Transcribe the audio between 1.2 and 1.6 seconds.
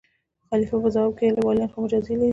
وویل: